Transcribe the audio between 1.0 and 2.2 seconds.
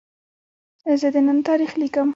د نن تاریخ لیکم.